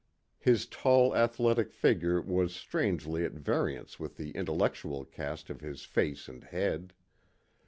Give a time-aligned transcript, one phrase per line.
[0.39, 6.27] His tall athletic figure was strangely at variance with the intellectual cast of his face
[6.27, 6.95] and head.